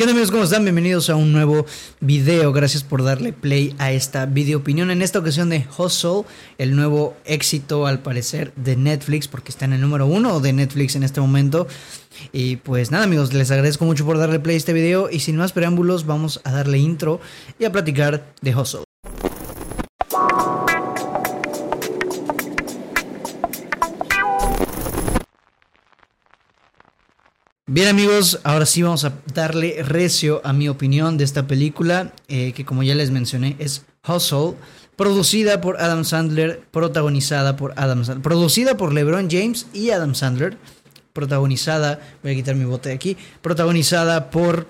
¿Qué 0.00 0.04
onda 0.04 0.12
amigos? 0.12 0.30
¿Cómo 0.30 0.44
están? 0.44 0.64
Bienvenidos 0.64 1.10
a 1.10 1.14
un 1.14 1.30
nuevo 1.30 1.66
video. 2.00 2.54
Gracias 2.54 2.82
por 2.82 3.04
darle 3.04 3.34
play 3.34 3.74
a 3.76 3.92
esta 3.92 4.24
video 4.24 4.60
opinión. 4.60 4.90
En 4.90 5.02
esta 5.02 5.18
ocasión 5.18 5.50
de 5.50 5.66
Hustle, 5.76 6.22
el 6.56 6.74
nuevo 6.74 7.14
éxito 7.26 7.86
al 7.86 7.98
parecer 7.98 8.50
de 8.56 8.76
Netflix, 8.76 9.28
porque 9.28 9.50
está 9.50 9.66
en 9.66 9.74
el 9.74 9.82
número 9.82 10.06
uno 10.06 10.40
de 10.40 10.54
Netflix 10.54 10.96
en 10.96 11.02
este 11.02 11.20
momento. 11.20 11.66
Y 12.32 12.56
pues 12.56 12.90
nada 12.90 13.04
amigos, 13.04 13.34
les 13.34 13.50
agradezco 13.50 13.84
mucho 13.84 14.06
por 14.06 14.16
darle 14.16 14.40
play 14.40 14.54
a 14.54 14.56
este 14.56 14.72
video. 14.72 15.10
Y 15.10 15.20
sin 15.20 15.36
más 15.36 15.52
preámbulos, 15.52 16.06
vamos 16.06 16.40
a 16.44 16.50
darle 16.50 16.78
intro 16.78 17.20
y 17.58 17.66
a 17.66 17.70
platicar 17.70 18.32
de 18.40 18.56
Hustle. 18.56 18.89
Bien 27.72 27.86
amigos, 27.86 28.40
ahora 28.42 28.66
sí 28.66 28.82
vamos 28.82 29.04
a 29.04 29.12
darle 29.32 29.80
recio 29.84 30.40
a 30.42 30.52
mi 30.52 30.68
opinión 30.68 31.16
de 31.16 31.22
esta 31.22 31.46
película, 31.46 32.12
eh, 32.26 32.52
que 32.52 32.64
como 32.64 32.82
ya 32.82 32.96
les 32.96 33.12
mencioné 33.12 33.54
es 33.60 33.84
Hustle, 34.08 34.56
producida 34.96 35.60
por 35.60 35.80
Adam 35.80 36.04
Sandler, 36.04 36.62
protagonizada 36.72 37.54
por 37.54 37.72
Adam 37.76 38.04
Sandler, 38.04 38.24
producida 38.24 38.76
por 38.76 38.92
LeBron 38.92 39.30
James 39.30 39.68
y 39.72 39.90
Adam 39.90 40.16
Sandler, 40.16 40.58
protagonizada, 41.12 42.00
voy 42.24 42.32
a 42.32 42.34
quitar 42.34 42.56
mi 42.56 42.64
bote 42.64 42.88
de 42.88 42.96
aquí, 42.96 43.16
protagonizada 43.40 44.30
por, 44.30 44.66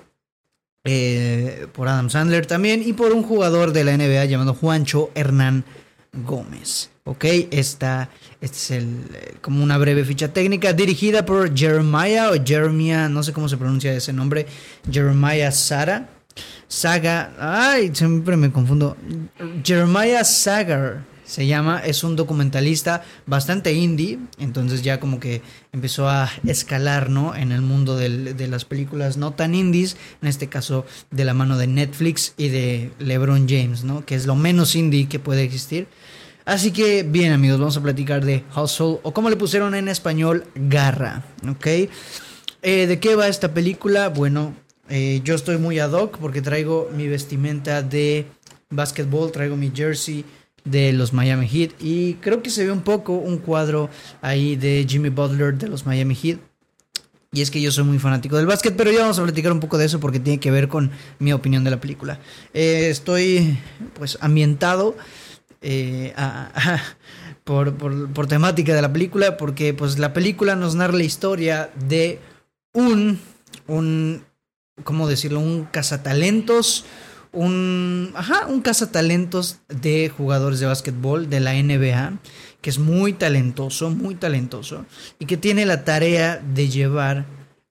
eh, 0.84 1.68
por 1.72 1.88
Adam 1.88 2.10
Sandler 2.10 2.44
también 2.44 2.82
y 2.84 2.92
por 2.92 3.12
un 3.12 3.22
jugador 3.22 3.72
de 3.72 3.84
la 3.84 3.96
NBA 3.96 4.26
llamado 4.26 4.52
Juancho 4.52 5.10
Hernán 5.14 5.64
Gómez. 6.12 6.89
Ok, 7.04 7.24
esta, 7.50 8.10
este 8.40 8.56
es 8.56 8.70
el, 8.72 9.04
eh, 9.14 9.34
como 9.40 9.64
una 9.64 9.78
breve 9.78 10.04
ficha 10.04 10.32
técnica 10.32 10.72
dirigida 10.74 11.24
por 11.24 11.56
Jeremiah 11.56 12.30
o 12.30 12.44
Jeremiah, 12.44 13.08
no 13.08 13.22
sé 13.22 13.32
cómo 13.32 13.48
se 13.48 13.56
pronuncia 13.56 13.92
ese 13.92 14.12
nombre, 14.12 14.46
Jeremiah 14.90 15.50
Sara. 15.50 16.10
Saga, 16.68 17.32
ay, 17.38 17.90
siempre 17.94 18.36
me 18.36 18.52
confundo. 18.52 18.96
Jeremiah 19.64 20.24
Sagar 20.24 21.04
se 21.30 21.46
llama, 21.46 21.80
es 21.84 22.02
un 22.02 22.16
documentalista 22.16 23.04
bastante 23.24 23.72
indie, 23.72 24.18
entonces 24.38 24.82
ya 24.82 24.98
como 24.98 25.20
que 25.20 25.42
empezó 25.72 26.08
a 26.08 26.28
escalar, 26.44 27.08
¿no? 27.08 27.36
En 27.36 27.52
el 27.52 27.62
mundo 27.62 27.96
de 27.96 28.48
las 28.48 28.64
películas 28.64 29.16
no 29.16 29.32
tan 29.32 29.54
indies, 29.54 29.96
en 30.22 30.28
este 30.28 30.48
caso 30.48 30.86
de 31.12 31.24
la 31.24 31.32
mano 31.32 31.56
de 31.56 31.68
Netflix 31.68 32.34
y 32.36 32.48
de 32.48 32.90
LeBron 32.98 33.48
James, 33.48 33.84
¿no? 33.84 34.04
Que 34.04 34.16
es 34.16 34.26
lo 34.26 34.34
menos 34.34 34.74
indie 34.74 35.08
que 35.08 35.20
puede 35.20 35.44
existir. 35.44 35.86
Así 36.50 36.72
que 36.72 37.04
bien 37.04 37.30
amigos, 37.30 37.60
vamos 37.60 37.76
a 37.76 37.80
platicar 37.80 38.24
de 38.24 38.42
Hustle 38.56 38.98
o 39.04 39.14
como 39.14 39.30
le 39.30 39.36
pusieron 39.36 39.72
en 39.76 39.86
español, 39.86 40.46
Garra, 40.56 41.22
¿ok? 41.48 41.64
Eh, 41.64 42.86
¿De 42.88 42.98
qué 42.98 43.14
va 43.14 43.28
esta 43.28 43.54
película? 43.54 44.08
Bueno, 44.08 44.52
eh, 44.88 45.20
yo 45.22 45.36
estoy 45.36 45.58
muy 45.58 45.78
ad 45.78 45.92
hoc 45.92 46.18
porque 46.18 46.42
traigo 46.42 46.90
mi 46.92 47.06
vestimenta 47.06 47.82
de 47.82 48.26
básquetbol, 48.68 49.30
traigo 49.30 49.54
mi 49.54 49.70
jersey 49.72 50.24
de 50.64 50.92
los 50.92 51.12
Miami 51.12 51.46
Heat 51.46 51.70
y 51.78 52.14
creo 52.14 52.42
que 52.42 52.50
se 52.50 52.64
ve 52.64 52.72
un 52.72 52.82
poco 52.82 53.12
un 53.12 53.38
cuadro 53.38 53.88
ahí 54.20 54.56
de 54.56 54.84
Jimmy 54.88 55.10
Butler 55.10 55.56
de 55.56 55.68
los 55.68 55.86
Miami 55.86 56.16
Heat. 56.16 56.40
Y 57.32 57.42
es 57.42 57.52
que 57.52 57.60
yo 57.60 57.70
soy 57.70 57.84
muy 57.84 58.00
fanático 58.00 58.36
del 58.36 58.46
básquet, 58.46 58.74
pero 58.76 58.90
ya 58.90 59.02
vamos 59.02 59.20
a 59.20 59.22
platicar 59.22 59.52
un 59.52 59.60
poco 59.60 59.78
de 59.78 59.84
eso 59.84 60.00
porque 60.00 60.18
tiene 60.18 60.40
que 60.40 60.50
ver 60.50 60.66
con 60.66 60.90
mi 61.20 61.32
opinión 61.32 61.62
de 61.62 61.70
la 61.70 61.80
película. 61.80 62.18
Eh, 62.52 62.88
estoy 62.90 63.56
pues 63.94 64.18
ambientado 64.20 64.96
eh, 65.60 66.14
por, 67.44 67.74
por, 67.74 68.26
temática 68.26 68.74
de 68.74 68.82
la 68.82 68.92
película, 68.92 69.36
porque 69.36 69.74
pues 69.74 69.98
la 69.98 70.12
película 70.12 70.56
nos 70.56 70.74
narra 70.74 70.96
la 70.96 71.04
historia 71.04 71.70
de 71.88 72.20
un, 72.72 73.18
un, 73.66 74.24
¿cómo 74.84 75.08
decirlo? 75.08 75.40
Un 75.40 75.64
cazatalentos, 75.64 76.84
un, 77.32 78.12
ajá, 78.14 78.46
un 78.46 78.60
cazatalentos 78.60 79.58
de 79.68 80.10
jugadores 80.16 80.60
de 80.60 80.66
básquetbol 80.66 81.28
de 81.28 81.40
la 81.40 81.54
NBA, 81.54 82.18
que 82.60 82.70
es 82.70 82.78
muy 82.78 83.12
talentoso, 83.12 83.90
muy 83.90 84.14
talentoso, 84.14 84.86
y 85.18 85.26
que 85.26 85.36
tiene 85.36 85.66
la 85.66 85.84
tarea 85.84 86.42
de 86.54 86.68
llevar 86.68 87.26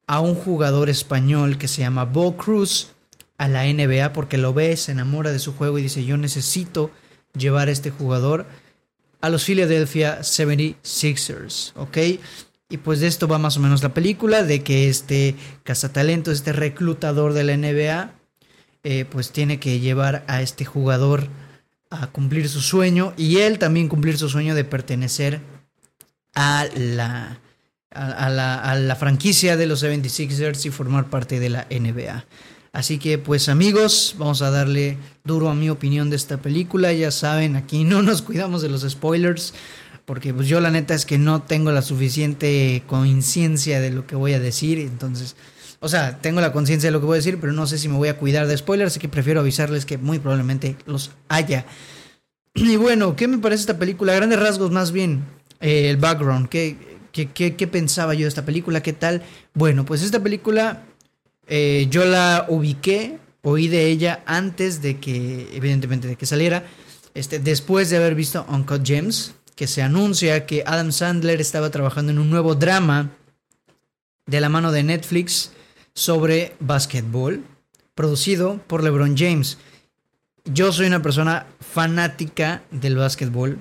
a 0.07 0.19
un 0.21 0.33
jugador 0.35 0.89
español 0.89 1.57
que 1.57 1.67
se 1.67 1.81
llama 1.81 2.05
Bo 2.05 2.35
Cruz 2.35 2.89
a 3.37 3.47
la 3.47 3.63
NBA 3.65 4.11
porque 4.11 4.37
lo 4.37 4.53
ve, 4.53 4.75
se 4.75 4.91
enamora 4.91 5.31
de 5.31 5.39
su 5.39 5.53
juego 5.53 5.77
y 5.77 5.83
dice 5.83 6.03
yo 6.03 6.17
necesito 6.17 6.91
llevar 7.33 7.67
a 7.67 7.71
este 7.71 7.91
jugador 7.91 8.45
a 9.21 9.29
los 9.29 9.43
Philadelphia 9.43 10.19
76ers, 10.21 11.73
¿ok? 11.75 11.97
Y 12.69 12.77
pues 12.77 12.99
de 12.99 13.07
esto 13.07 13.27
va 13.27 13.39
más 13.39 13.57
o 13.57 13.59
menos 13.59 13.81
la 13.83 13.93
película, 13.93 14.43
de 14.43 14.63
que 14.63 14.89
este 14.89 15.35
cazatalento, 15.63 16.31
este 16.31 16.53
reclutador 16.53 17.33
de 17.33 17.43
la 17.43 17.57
NBA, 17.57 18.11
eh, 18.83 19.05
pues 19.09 19.31
tiene 19.31 19.59
que 19.59 19.79
llevar 19.79 20.23
a 20.27 20.41
este 20.41 20.65
jugador 20.65 21.27
a 21.89 22.07
cumplir 22.07 22.47
su 22.47 22.61
sueño 22.61 23.13
y 23.17 23.37
él 23.37 23.57
también 23.57 23.89
cumplir 23.89 24.17
su 24.17 24.29
sueño 24.29 24.53
de 24.55 24.63
pertenecer 24.63 25.41
a 26.35 26.67
la, 26.75 27.39
a, 27.89 28.29
la, 28.29 28.55
a 28.61 28.75
la 28.75 28.95
franquicia 28.95 29.57
de 29.57 29.65
los 29.65 29.83
76ers 29.83 30.65
y 30.65 30.69
formar 30.69 31.09
parte 31.09 31.39
de 31.39 31.49
la 31.49 31.67
NBA. 31.71 32.25
Así 32.71 32.99
que 32.99 33.17
pues 33.17 33.49
amigos, 33.49 34.15
vamos 34.17 34.41
a 34.41 34.51
darle 34.51 34.97
duro 35.23 35.49
a 35.49 35.55
mi 35.55 35.69
opinión 35.69 36.09
de 36.09 36.15
esta 36.15 36.37
película. 36.37 36.93
Ya 36.93 37.11
saben, 37.11 37.55
aquí 37.55 37.83
no 37.85 38.01
nos 38.01 38.21
cuidamos 38.21 38.61
de 38.61 38.69
los 38.69 38.81
spoilers. 38.89 39.53
Porque 40.05 40.33
pues 40.33 40.47
yo 40.47 40.59
la 40.59 40.71
neta 40.71 40.95
es 40.95 41.05
que 41.05 41.19
no 41.19 41.43
tengo 41.43 41.71
la 41.71 41.83
suficiente 41.83 42.81
conciencia 42.87 43.79
de 43.79 43.91
lo 43.91 44.07
que 44.07 44.15
voy 44.15 44.33
a 44.33 44.39
decir. 44.39 44.79
Entonces, 44.79 45.35
o 45.79 45.87
sea, 45.87 46.19
tengo 46.19 46.41
la 46.41 46.51
conciencia 46.51 46.87
de 46.87 46.91
lo 46.91 46.99
que 46.99 47.05
voy 47.05 47.15
a 47.15 47.17
decir, 47.17 47.37
pero 47.39 47.53
no 47.53 47.67
sé 47.67 47.77
si 47.77 47.87
me 47.89 47.95
voy 47.95 48.09
a 48.09 48.17
cuidar 48.17 48.47
de 48.47 48.57
spoilers. 48.57 48.93
Así 48.93 48.99
que 48.99 49.07
prefiero 49.07 49.41
avisarles 49.41 49.85
que 49.85 49.99
muy 49.99 50.17
probablemente 50.17 50.75
los 50.87 51.11
haya. 51.27 51.65
Y 52.55 52.75
bueno, 52.75 53.15
¿qué 53.15 53.27
me 53.27 53.37
parece 53.37 53.61
esta 53.61 53.77
película? 53.77 54.13
A 54.13 54.15
grandes 54.15 54.39
rasgos 54.39 54.71
más 54.71 54.91
bien. 54.91 55.25
Eh, 55.61 55.91
el 55.91 55.97
background. 55.97 56.49
¿Qué, 56.49 56.75
qué, 57.11 57.27
qué, 57.27 57.55
qué 57.55 57.67
pensaba 57.67 58.15
yo 58.15 58.21
de 58.21 58.29
esta 58.29 58.45
película? 58.45 58.81
¿Qué 58.81 58.93
tal? 58.93 59.21
Bueno, 59.53 59.85
pues 59.85 60.01
esta 60.01 60.23
película 60.23 60.85
eh, 61.49 61.87
yo 61.89 62.05
la 62.05 62.45
ubiqué, 62.47 63.17
oí 63.41 63.67
de 63.67 63.87
ella 63.87 64.23
antes 64.25 64.81
de 64.81 64.99
que, 64.99 65.49
evidentemente, 65.53 66.07
de 66.07 66.15
que 66.15 66.25
saliera. 66.25 66.63
Este, 67.15 67.39
después 67.39 67.89
de 67.89 67.97
haber 67.97 68.13
visto 68.13 68.45
Uncut 68.47 68.85
Gems, 68.85 69.33
que 69.55 69.67
se 69.67 69.81
anuncia 69.81 70.45
que 70.45 70.63
Adam 70.65 70.91
Sandler 70.91 71.41
estaba 71.41 71.71
trabajando 71.71 72.11
en 72.11 72.19
un 72.19 72.29
nuevo 72.29 72.55
drama 72.55 73.09
de 74.25 74.39
la 74.39 74.47
mano 74.47 74.71
de 74.71 74.83
Netflix 74.83 75.51
sobre 75.93 76.55
básquetbol, 76.59 77.43
producido 77.95 78.61
por 78.67 78.83
LeBron 78.83 79.17
James. 79.17 79.57
Yo 80.45 80.71
soy 80.71 80.87
una 80.87 81.01
persona 81.01 81.47
fanática 81.59 82.63
del 82.71 82.95
básquetbol. 82.95 83.59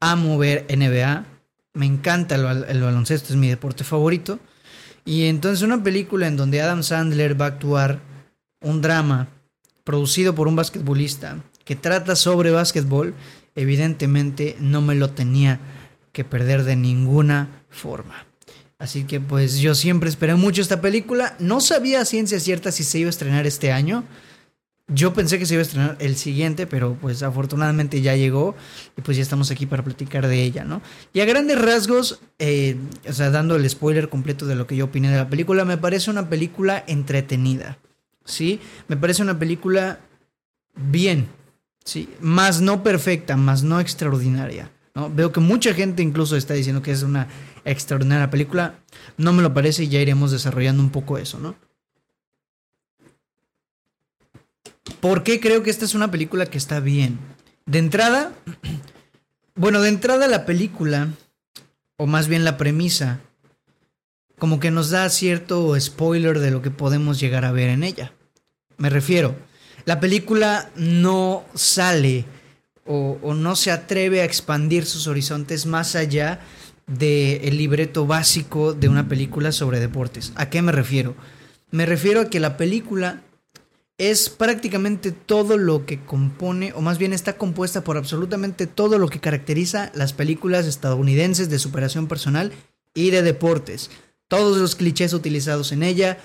Amo 0.00 0.38
ver 0.38 0.66
NBA. 0.68 1.26
Me 1.74 1.86
encanta 1.86 2.34
el 2.34 2.80
baloncesto, 2.80 3.32
es 3.32 3.36
mi 3.36 3.48
deporte 3.48 3.84
favorito. 3.84 4.40
Y 5.04 5.24
entonces 5.24 5.62
una 5.62 5.82
película 5.82 6.26
en 6.26 6.36
donde 6.36 6.60
Adam 6.60 6.82
Sandler 6.82 7.40
va 7.40 7.46
a 7.46 7.48
actuar 7.48 8.00
un 8.60 8.80
drama 8.80 9.28
producido 9.84 10.34
por 10.34 10.48
un 10.48 10.56
basquetbolista 10.56 11.42
que 11.64 11.76
trata 11.76 12.16
sobre 12.16 12.50
básquetbol, 12.50 13.14
evidentemente 13.54 14.56
no 14.60 14.82
me 14.82 14.94
lo 14.94 15.10
tenía 15.10 15.60
que 16.12 16.24
perder 16.24 16.64
de 16.64 16.76
ninguna 16.76 17.64
forma. 17.70 18.26
Así 18.78 19.04
que 19.04 19.20
pues 19.20 19.58
yo 19.58 19.74
siempre 19.74 20.08
esperé 20.08 20.34
mucho 20.34 20.62
esta 20.62 20.80
película. 20.80 21.36
No 21.38 21.60
sabía 21.60 22.00
a 22.00 22.04
ciencia 22.06 22.40
cierta 22.40 22.72
si 22.72 22.82
se 22.82 22.98
iba 22.98 23.08
a 23.08 23.10
estrenar 23.10 23.46
este 23.46 23.72
año. 23.72 24.04
Yo 24.92 25.14
pensé 25.14 25.38
que 25.38 25.46
se 25.46 25.54
iba 25.54 25.60
a 25.60 25.62
estrenar 25.62 25.96
el 26.00 26.16
siguiente, 26.16 26.66
pero 26.66 26.96
pues 27.00 27.22
afortunadamente 27.22 28.00
ya 28.00 28.16
llegó 28.16 28.56
y 28.96 29.02
pues 29.02 29.16
ya 29.16 29.22
estamos 29.22 29.50
aquí 29.52 29.66
para 29.66 29.84
platicar 29.84 30.26
de 30.26 30.42
ella, 30.42 30.64
¿no? 30.64 30.82
Y 31.12 31.20
a 31.20 31.24
grandes 31.26 31.60
rasgos, 31.60 32.20
eh, 32.40 32.76
o 33.08 33.12
sea, 33.12 33.30
dando 33.30 33.54
el 33.54 33.68
spoiler 33.70 34.08
completo 34.08 34.46
de 34.46 34.56
lo 34.56 34.66
que 34.66 34.74
yo 34.74 34.86
opiné 34.86 35.08
de 35.10 35.16
la 35.16 35.28
película, 35.28 35.64
me 35.64 35.78
parece 35.78 36.10
una 36.10 36.28
película 36.28 36.82
entretenida, 36.88 37.78
¿sí? 38.24 38.58
Me 38.88 38.96
parece 38.96 39.22
una 39.22 39.38
película 39.38 40.00
bien, 40.74 41.28
¿sí? 41.84 42.08
Más 42.20 42.60
no 42.60 42.82
perfecta, 42.82 43.36
más 43.36 43.62
no 43.62 43.78
extraordinaria, 43.78 44.72
¿no? 44.96 45.08
Veo 45.08 45.30
que 45.30 45.40
mucha 45.40 45.72
gente 45.72 46.02
incluso 46.02 46.36
está 46.36 46.54
diciendo 46.54 46.82
que 46.82 46.90
es 46.90 47.04
una 47.04 47.28
extraordinaria 47.64 48.28
película, 48.28 48.80
no 49.16 49.32
me 49.32 49.42
lo 49.42 49.54
parece 49.54 49.84
y 49.84 49.88
ya 49.88 50.00
iremos 50.00 50.32
desarrollando 50.32 50.82
un 50.82 50.90
poco 50.90 51.16
eso, 51.16 51.38
¿no? 51.38 51.54
¿Por 55.00 55.22
qué 55.22 55.40
creo 55.40 55.62
que 55.62 55.70
esta 55.70 55.84
es 55.84 55.94
una 55.94 56.10
película 56.10 56.46
que 56.46 56.58
está 56.58 56.80
bien? 56.80 57.18
De 57.66 57.78
entrada, 57.78 58.32
bueno, 59.54 59.80
de 59.80 59.88
entrada 59.88 60.26
la 60.28 60.46
película, 60.46 61.08
o 61.96 62.06
más 62.06 62.28
bien 62.28 62.44
la 62.44 62.56
premisa, 62.56 63.20
como 64.38 64.58
que 64.58 64.70
nos 64.70 64.90
da 64.90 65.08
cierto 65.10 65.78
spoiler 65.78 66.38
de 66.40 66.50
lo 66.50 66.62
que 66.62 66.70
podemos 66.70 67.20
llegar 67.20 67.44
a 67.44 67.52
ver 67.52 67.68
en 67.68 67.84
ella. 67.84 68.12
Me 68.78 68.88
refiero, 68.88 69.36
la 69.84 70.00
película 70.00 70.70
no 70.76 71.44
sale 71.54 72.24
o, 72.86 73.34
no 73.34 73.54
se 73.54 73.70
atreve 73.70 74.20
a 74.20 74.24
expandir 74.24 74.84
sus 74.84 75.06
horizontes 75.06 75.66
más 75.66 75.94
allá 75.94 76.40
del 76.86 77.56
libreto 77.56 78.06
básico 78.06 78.72
de 78.72 78.88
una 78.88 79.08
película 79.08 79.52
sobre 79.52 79.78
deportes. 79.78 80.32
¿A 80.34 80.50
qué 80.50 80.60
me 80.60 80.72
refiero? 80.72 81.14
Me 81.70 81.86
refiero 81.86 82.22
a 82.22 82.30
que 82.30 82.40
la 82.40 82.56
película 82.56 83.22
es 84.00 84.30
prácticamente 84.30 85.12
todo 85.12 85.58
lo 85.58 85.84
que 85.84 86.02
compone, 86.02 86.72
o 86.72 86.80
más 86.80 86.96
bien 86.96 87.12
está 87.12 87.36
compuesta 87.36 87.84
por 87.84 87.98
absolutamente 87.98 88.66
todo 88.66 88.98
lo 88.98 89.08
que 89.08 89.20
caracteriza 89.20 89.92
las 89.94 90.14
películas 90.14 90.64
estadounidenses 90.64 91.50
de 91.50 91.58
superación 91.58 92.06
personal 92.06 92.50
y 92.94 93.10
de 93.10 93.20
deportes. 93.20 93.90
Todos 94.26 94.56
los 94.56 94.74
clichés 94.74 95.12
utilizados 95.12 95.70
en 95.72 95.82
ella, 95.82 96.16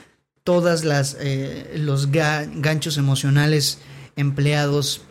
todas 0.46 0.86
las 0.86 1.18
eh, 1.20 1.74
los 1.76 2.12
ganchos 2.12 2.98
emocionales 2.98 3.80
empleados 4.16 5.02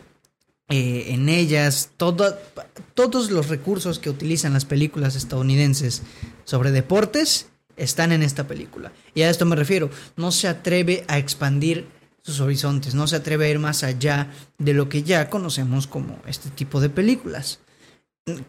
eh, 0.67 1.09
en 1.09 1.29
ellas, 1.29 1.91
todos 1.97 3.29
los 3.29 3.47
recursos 3.47 3.99
que 3.99 4.09
utilizan 4.09 4.53
las 4.53 4.65
películas 4.65 5.15
estadounidenses 5.15 6.01
sobre 6.45 6.71
deportes 6.71 7.45
están 7.77 8.11
en 8.11 8.23
esta 8.23 8.47
película. 8.47 8.91
Y 9.13 9.21
a 9.21 9.29
esto 9.29 9.45
me 9.45 9.55
refiero, 9.55 9.91
no 10.15 10.31
se 10.31 10.47
atreve 10.47 11.03
a 11.07 11.19
expandir 11.19 11.93
sus 12.25 12.39
horizontes, 12.39 12.95
no 12.95 13.05
se 13.05 13.17
atreve 13.17 13.45
a 13.45 13.49
ir 13.49 13.59
más 13.59 13.83
allá 13.83 14.31
de 14.57 14.73
lo 14.73 14.89
que 14.89 15.03
ya 15.03 15.29
conocemos 15.29 15.85
como 15.85 16.19
este 16.25 16.49
tipo 16.49 16.81
de 16.81 16.89
películas. 16.89 17.59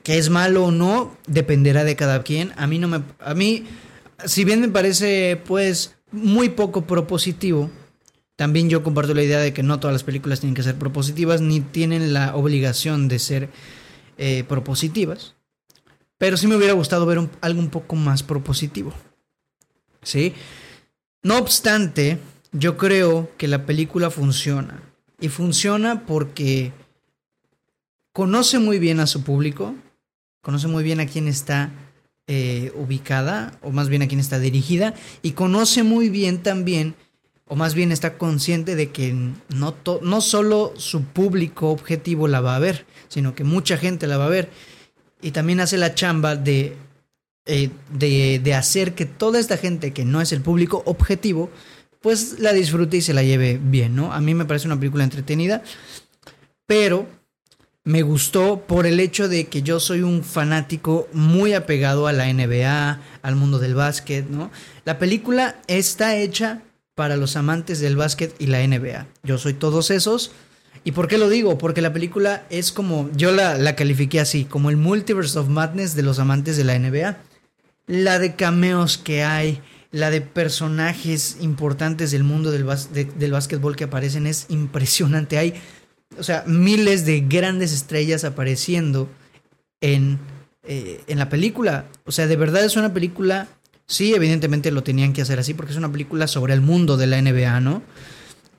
Que 0.03 0.17
es 0.17 0.31
malo 0.31 0.65
o 0.65 0.71
no, 0.71 1.15
dependerá 1.27 1.85
de 1.85 1.97
cada 1.97 2.23
quien. 2.23 2.55
A 2.57 2.67
mí 2.67 2.79
no 2.79 2.89
me 2.89 3.03
a 3.21 3.35
mí 3.35 3.67
si 4.25 4.45
bien 4.45 4.61
me 4.61 4.69
parece 4.69 5.41
pues 5.45 5.95
muy 6.11 6.49
poco 6.49 6.87
propositivo, 6.87 7.71
también 8.37 8.69
yo 8.71 8.83
comparto 8.83 9.15
la 9.15 9.23
idea 9.23 9.41
de 9.41 9.53
que 9.53 9.63
no 9.63 9.81
todas 9.81 9.95
las 9.95 10.05
películas 10.05 10.41
tienen 10.41 10.55
que 10.55 10.63
ser 10.63 10.77
propositivas 10.77 11.41
ni 11.41 11.61
tienen 11.61 12.13
la 12.13 12.35
obligación 12.35 13.09
de 13.09 13.19
ser 13.19 13.51
eh, 14.19 14.45
propositivas. 14.45 15.35
Pero 16.19 16.37
sí 16.37 16.47
me 16.47 16.57
hubiera 16.57 16.73
gustado 16.73 17.05
ver 17.05 17.29
algo 17.43 17.61
un 17.61 17.69
poco 17.69 17.95
más 17.95 18.23
propositivo. 18.23 18.95
¿Sí? 20.03 20.33
No 21.23 21.39
obstante, 21.39 22.19
yo 22.59 22.77
creo 22.77 23.31
que 23.37 23.49
la 23.49 23.67
película 23.67 24.11
funciona. 24.11 24.83
Y 25.21 25.29
funciona 25.29 26.07
porque 26.07 26.73
conoce 28.13 28.59
muy 28.59 28.79
bien 28.79 29.01
a 29.01 29.07
su 29.07 29.23
público, 29.23 29.75
conoce 30.43 30.69
muy 30.69 30.83
bien 30.83 31.01
a 31.01 31.07
quién 31.07 31.29
está 31.29 31.71
eh, 32.27 32.73
ubicada, 32.75 33.59
o 33.63 33.71
más 33.71 33.89
bien 33.89 34.03
a 34.03 34.09
quién 34.09 34.21
está 34.21 34.39
dirigida, 34.39 34.95
y 35.23 35.33
conoce 35.33 35.83
muy 35.83 36.09
bien 36.09 36.43
también, 36.43 36.95
o 37.47 37.57
más 37.57 37.75
bien 37.75 37.93
está 37.93 38.19
consciente 38.19 38.75
de 38.75 38.91
que 38.91 39.15
no, 39.55 39.77
no 40.03 40.21
solo 40.21 40.73
su 40.77 41.05
público 41.05 41.71
objetivo 41.71 42.27
la 42.27 42.41
va 42.41 42.57
a 42.57 42.61
ver, 42.61 42.87
sino 43.09 43.35
que 43.35 43.45
mucha 43.45 43.77
gente 43.77 44.07
la 44.07 44.19
va 44.19 44.27
a 44.27 44.31
ver. 44.31 44.51
Y 45.23 45.31
también 45.31 45.61
hace 45.61 45.79
la 45.79 45.95
chamba 45.95 46.37
de, 46.37 46.77
eh, 47.47 47.71
de, 47.93 48.41
de 48.43 48.55
hacer 48.55 48.95
que 48.95 49.07
toda 49.07 49.39
esta 49.39 49.57
gente 49.57 49.93
que 49.93 50.05
no 50.05 50.21
es 50.21 50.33
el 50.33 50.43
público 50.43 50.83
objetivo, 50.87 51.51
pues 52.07 52.39
la 52.39 52.53
disfrute 52.53 52.99
y 52.99 53.03
se 53.03 53.15
la 53.15 53.25
lleve 53.25 53.59
bien, 53.61 53.97
¿no? 53.97 54.13
A 54.13 54.21
mí 54.21 54.33
me 54.33 54.45
parece 54.45 54.69
una 54.69 54.79
película 54.79 55.03
entretenida, 55.03 55.65
pero 56.65 57.09
me 57.83 58.03
gustó 58.03 58.61
por 58.65 58.87
el 58.87 59.01
hecho 59.01 59.29
de 59.29 59.47
que 59.47 59.63
yo 59.63 59.81
soy 59.81 60.03
un 60.03 60.23
fanático 60.23 61.09
muy 61.13 61.53
apegado 61.53 62.07
a 62.07 62.13
la 62.13 62.33
NBA, 62.33 63.01
al 63.23 63.35
mundo 63.35 63.59
del 63.59 63.75
básquet, 63.75 64.29
¿no? 64.31 64.53
La 64.85 65.01
película 65.01 65.61
está 65.67 66.15
hecha 66.15 66.63
para 66.95 67.17
los 67.17 67.35
amantes 67.35 67.81
del 67.81 67.97
básquet 67.97 68.33
y 68.39 68.47
la 68.47 68.65
NBA. 68.65 69.09
Yo 69.25 69.37
soy 69.37 69.55
todos 69.55 69.91
esos. 69.91 70.31
¿Y 70.85 70.93
por 70.93 71.09
qué 71.09 71.19
lo 71.19 71.29
digo? 71.29 71.59
Porque 71.59 71.83
la 71.83 71.93
película 71.93 72.47
es 72.51 72.71
como, 72.71 73.11
yo 73.17 73.33
la, 73.33 73.59
la 73.59 73.75
califiqué 73.75 74.21
así, 74.21 74.45
como 74.45 74.71
el 74.71 74.77
Multiverse 74.77 75.37
of 75.41 75.49
Madness 75.49 75.97
de 75.97 76.05
los 76.05 76.21
amantes 76.21 76.57
de 76.57 76.63
la 76.63 76.79
NBA. 76.79 77.17
La 77.89 78.21
de 78.21 78.37
cameos 78.37 78.97
que 78.97 79.25
hay, 79.25 79.61
la 79.97 80.11
de 80.11 80.21
personajes 80.21 81.39
importantes 81.41 82.11
del 82.11 82.23
mundo 82.23 82.51
del, 82.51 82.67
del 83.17 83.33
básquetbol 83.33 83.77
que 83.77 83.85
aparecen 83.85 84.27
es 84.27 84.45
impresionante. 84.51 85.39
Hay, 85.39 85.55
o 86.19 86.23
sea, 86.23 86.45
miles 86.47 87.07
de 87.07 87.21
grandes 87.21 87.73
estrellas 87.73 88.23
apareciendo 88.25 89.09
en, 89.81 90.19
eh, 90.65 91.01
en 91.07 91.19
la 91.19 91.31
película. 91.31 91.87
O 92.05 92.13
sea, 92.13 92.27
de 92.27 92.37
verdad 92.37 92.63
es 92.63 92.77
una 92.77 92.93
película. 92.93 93.49
Sí, 93.87 94.15
evidentemente 94.15 94.71
lo 94.71 94.83
tenían 94.83 95.15
que 95.15 95.23
hacer 95.23 95.39
así 95.39 95.55
porque 95.55 95.73
es 95.73 95.79
una 95.79 95.91
película 95.91 96.27
sobre 96.27 96.53
el 96.53 96.61
mundo 96.61 96.99
de 96.99 97.07
la 97.07 97.23
NBA, 97.23 97.61
¿no? 97.61 97.83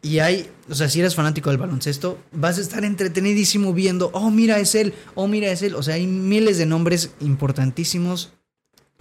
Y 0.02 0.18
hay, 0.20 0.50
o 0.72 0.74
sea, 0.74 0.90
si 0.90 1.02
eres 1.02 1.14
fanático 1.14 1.52
del 1.52 1.60
baloncesto, 1.60 2.18
vas 2.32 2.58
a 2.58 2.62
estar 2.62 2.84
entretenidísimo 2.84 3.74
viendo, 3.74 4.10
oh, 4.14 4.32
mira, 4.32 4.58
es 4.58 4.74
él, 4.74 4.96
oh, 5.14 5.28
mira, 5.28 5.52
es 5.52 5.62
él. 5.62 5.76
O 5.76 5.84
sea, 5.84 5.96
hay 5.96 6.08
miles 6.08 6.58
de 6.58 6.66
nombres 6.66 7.12
importantísimos 7.20 8.34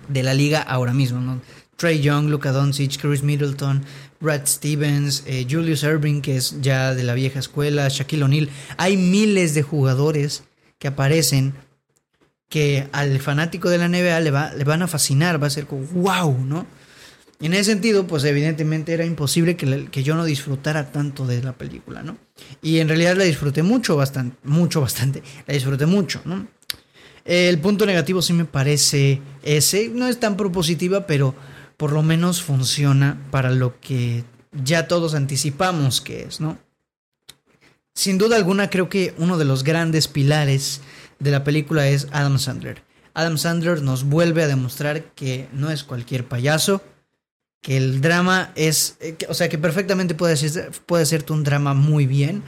de 0.08 0.22
la 0.22 0.34
liga 0.34 0.60
ahora 0.60 0.92
mismo, 0.92 1.20
¿no? 1.20 1.40
Trey 1.76 2.00
Young, 2.00 2.28
Luka 2.28 2.52
Doncic, 2.52 2.98
Chris 3.00 3.22
Middleton, 3.22 3.84
Brad 4.20 4.46
Stevens, 4.46 5.22
eh, 5.26 5.46
Julius 5.48 5.82
Erving, 5.82 6.22
que 6.22 6.36
es 6.36 6.60
ya 6.60 6.94
de 6.94 7.02
la 7.04 7.14
vieja 7.14 7.38
escuela, 7.38 7.88
Shaquille 7.88 8.24
O'Neal. 8.24 8.48
Hay 8.78 8.96
miles 8.96 9.54
de 9.54 9.62
jugadores 9.62 10.44
que 10.78 10.88
aparecen 10.88 11.54
que 12.48 12.88
al 12.92 13.18
fanático 13.20 13.68
de 13.68 13.78
la 13.78 13.88
NBA 13.88 14.20
le, 14.20 14.30
va, 14.30 14.52
le 14.54 14.64
van 14.64 14.82
a 14.82 14.88
fascinar, 14.88 15.42
va 15.42 15.48
a 15.48 15.50
ser 15.50 15.66
como 15.66 15.82
wow, 15.86 16.38
¿no? 16.44 16.66
Y 17.38 17.46
en 17.46 17.52
ese 17.52 17.64
sentido, 17.64 18.06
pues 18.06 18.24
evidentemente 18.24 18.94
era 18.94 19.04
imposible 19.04 19.56
que, 19.56 19.88
que, 19.90 20.02
yo 20.02 20.14
no 20.14 20.24
disfrutara 20.24 20.90
tanto 20.90 21.26
de 21.26 21.42
la 21.42 21.52
película, 21.52 22.02
¿no? 22.02 22.16
Y 22.62 22.78
en 22.78 22.88
realidad 22.88 23.14
la 23.16 23.24
disfruté 23.24 23.62
mucho, 23.62 23.94
bastante, 23.96 24.38
mucho, 24.44 24.80
bastante, 24.80 25.22
la 25.46 25.52
disfruté 25.52 25.84
mucho, 25.84 26.22
¿no? 26.24 26.46
El 27.26 27.58
punto 27.58 27.84
negativo 27.84 28.22
sí 28.22 28.32
me 28.32 28.44
parece 28.44 29.20
ese, 29.42 29.88
no 29.88 30.06
es 30.06 30.18
tan 30.18 30.36
propositiva, 30.36 31.06
pero 31.06 31.34
por 31.76 31.92
lo 31.92 32.02
menos 32.02 32.42
funciona 32.42 33.18
para 33.30 33.50
lo 33.50 33.80
que 33.80 34.24
ya 34.52 34.88
todos 34.88 35.14
anticipamos 35.14 36.00
que 36.00 36.22
es, 36.24 36.40
¿no? 36.40 36.58
Sin 37.94 38.18
duda 38.18 38.36
alguna 38.36 38.68
creo 38.68 38.88
que 38.88 39.14
uno 39.18 39.38
de 39.38 39.46
los 39.46 39.64
grandes 39.64 40.08
pilares 40.08 40.82
de 41.18 41.30
la 41.30 41.44
película 41.44 41.88
es 41.88 42.08
Adam 42.12 42.38
Sandler. 42.38 42.82
Adam 43.14 43.38
Sandler 43.38 43.80
nos 43.80 44.04
vuelve 44.04 44.42
a 44.42 44.48
demostrar 44.48 45.14
que 45.14 45.48
no 45.52 45.70
es 45.70 45.82
cualquier 45.82 46.28
payaso, 46.28 46.82
que 47.62 47.78
el 47.78 48.02
drama 48.02 48.52
es, 48.54 48.96
eh, 49.00 49.16
o 49.28 49.34
sea, 49.34 49.48
que 49.48 49.56
perfectamente 49.56 50.14
puede, 50.14 50.36
ser, 50.36 50.70
puede 50.84 51.24
un 51.30 51.42
drama 51.42 51.72
muy 51.72 52.06
bien. 52.06 52.42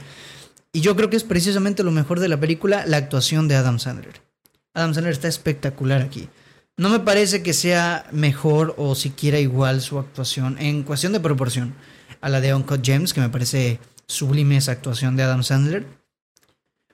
Y 0.72 0.80
yo 0.80 0.94
creo 0.94 1.08
que 1.08 1.16
es 1.16 1.24
precisamente 1.24 1.82
lo 1.82 1.90
mejor 1.90 2.20
de 2.20 2.28
la 2.28 2.38
película, 2.38 2.84
la 2.86 2.98
actuación 2.98 3.48
de 3.48 3.56
Adam 3.56 3.78
Sandler. 3.78 4.20
Adam 4.74 4.92
Sandler 4.92 5.14
está 5.14 5.28
espectacular 5.28 6.02
aquí. 6.02 6.28
No 6.78 6.90
me 6.90 7.00
parece 7.00 7.42
que 7.42 7.54
sea 7.54 8.06
mejor 8.12 8.76
o 8.78 8.94
siquiera 8.94 9.40
igual 9.40 9.82
su 9.82 9.98
actuación 9.98 10.56
en 10.60 10.84
cuestión 10.84 11.12
de 11.12 11.18
proporción 11.18 11.74
a 12.20 12.28
la 12.28 12.40
de 12.40 12.54
Uncle 12.54 12.80
James, 12.82 13.12
que 13.12 13.20
me 13.20 13.28
parece 13.28 13.80
sublime 14.06 14.56
esa 14.56 14.72
actuación 14.72 15.16
de 15.16 15.24
Adam 15.24 15.42
Sandler. 15.42 15.86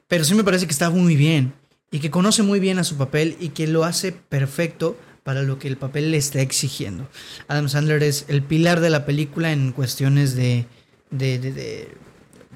Pero 0.09 0.25
sí 0.25 0.35
me 0.35 0.43
parece 0.43 0.67
que 0.67 0.73
está 0.73 0.89
muy 0.89 1.17
bien 1.17 1.53
y 1.91 1.99
que 1.99 2.11
conoce 2.11 2.43
muy 2.43 2.61
bien 2.61 2.79
a 2.79 2.85
su 2.85 2.97
papel 2.97 3.37
y 3.41 3.51
que 3.51 3.67
lo 3.67 3.85
hace 3.85 4.13
perfecto 4.13 4.99
para 5.23 5.43
lo 5.43 5.59
que 5.59 5.69
el 5.69 5.77
papel 5.77 6.13
le 6.13 6.17
está 6.17 6.41
exigiendo. 6.41 7.07
Adam 7.47 7.69
Sandler 7.69 8.03
es 8.05 8.25
el 8.29 8.43
pilar 8.43 8.81
de 8.81 8.89
la 8.89 9.05
película 9.05 9.53
en 9.53 9.73
cuestiones 9.73 10.35
de, 10.35 10.65
de, 11.11 11.39
de, 11.39 11.95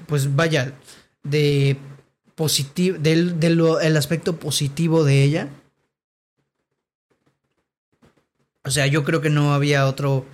pues 0.07 0.35
vaya, 0.35 0.73
de 1.21 1.77
positivo, 2.33 2.97
del, 2.97 3.39
del 3.39 3.61
el 3.83 3.97
aspecto 3.97 4.37
positivo 4.37 5.03
de 5.03 5.23
ella 5.23 5.49
O 8.63 8.71
sea, 8.71 8.87
yo 8.87 9.03
creo 9.03 9.21
que 9.21 9.29
no 9.29 9.53
había 9.53 9.87
otro 9.87 10.25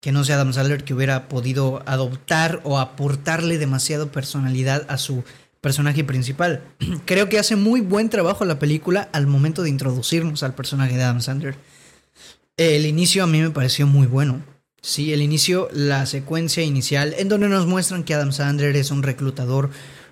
que 0.00 0.12
no 0.12 0.24
sea 0.24 0.36
Adam 0.36 0.52
Sandler 0.52 0.84
que 0.84 0.94
hubiera 0.94 1.28
podido 1.28 1.82
adoptar 1.86 2.60
o 2.64 2.78
aportarle 2.78 3.58
demasiado 3.58 4.10
personalidad 4.10 4.86
a 4.88 4.96
su 4.96 5.24
personaje 5.60 6.04
principal. 6.04 6.62
creo 7.04 7.28
que 7.28 7.38
hace 7.38 7.56
muy 7.56 7.80
buen 7.80 8.08
trabajo 8.08 8.44
la 8.44 8.58
película 8.58 9.08
al 9.12 9.26
momento 9.26 9.62
de 9.62 9.70
introducirnos 9.70 10.42
al 10.42 10.54
personaje 10.54 10.96
de 10.96 11.02
Adam 11.02 11.20
Sandler. 11.20 11.56
El 12.56 12.86
inicio 12.86 13.24
a 13.24 13.26
mí 13.26 13.40
me 13.40 13.50
pareció 13.50 13.86
muy 13.86 14.06
bueno. 14.06 14.42
Sí, 14.82 15.12
el 15.12 15.20
inicio, 15.20 15.68
la 15.72 16.06
secuencia 16.06 16.62
inicial, 16.62 17.14
en 17.18 17.28
donde 17.28 17.48
nos 17.48 17.66
muestran 17.66 18.02
que 18.02 18.14
Adam 18.14 18.32
Sandler 18.32 18.76
es 18.76 18.90
un 18.90 19.02
reclutador 19.02 19.70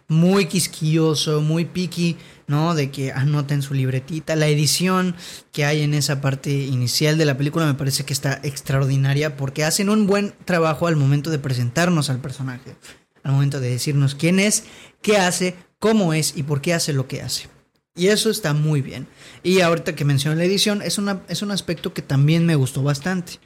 muy 0.09 0.47
quisquilloso, 0.47 1.41
muy 1.41 1.65
picky, 1.65 2.17
¿no? 2.49 2.75
De 2.75 2.91
que 2.91 3.13
anoten 3.13 3.63
su 3.63 3.75
libretita. 3.75 4.35
La 4.35 4.49
edición 4.49 5.15
que 5.53 5.65
hay 5.65 5.83
en 5.83 5.95
esa 5.95 6.21
parte 6.21 6.51
inicial 6.51 7.17
de 7.17 7.27
la 7.27 7.37
película 7.37 7.67
me 7.67 7.75
parece 7.75 8.05
que 8.05 8.13
está 8.13 8.41
extraordinaria 8.43 9.37
porque 9.37 9.65
hacen 9.65 9.91
un 9.91 10.07
buen 10.07 10.35
trabajo 10.45 10.89
al 10.89 10.97
momento 10.97 11.31
de 11.31 11.39
presentarnos 11.39 12.11
al 12.11 12.21
personaje, 12.21 12.75
al 13.23 13.33
momento 13.33 13.61
de 13.61 13.71
decirnos 13.71 14.17
quién 14.17 14.41
es, 14.41 14.65
qué 15.03 15.19
hace, 15.19 15.55
cómo 15.79 16.13
es 16.15 16.37
y 16.37 16.43
por 16.43 16.61
qué 16.61 16.75
hace 16.75 16.93
lo 16.93 17.07
que 17.07 17.23
hace. 17.23 17.49
Y 17.95 18.09
eso 18.09 18.31
está 18.31 18.55
muy 18.55 18.81
bien. 18.81 19.07
Y 19.43 19.61
ahorita 19.61 19.95
que 19.95 20.05
menciono 20.05 20.37
la 20.37 20.45
edición, 20.45 20.83
es, 20.83 20.99
una, 20.99 21.23
es 21.29 21.43
un 21.43 21.51
aspecto 21.51 21.93
que 21.93 22.03
también 22.03 22.47
me 22.47 22.55
gustó 22.55 22.83
bastante. 22.83 23.41